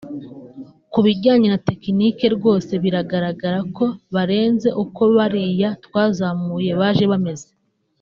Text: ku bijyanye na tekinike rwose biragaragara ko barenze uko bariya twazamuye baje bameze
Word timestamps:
ku 0.91 0.99
bijyanye 1.05 1.47
na 1.49 1.59
tekinike 1.67 2.25
rwose 2.35 2.71
biragaragara 2.83 3.59
ko 3.75 3.85
barenze 4.13 4.69
uko 4.83 5.01
bariya 5.17 5.69
twazamuye 5.85 6.71
baje 6.81 7.05
bameze 7.13 7.47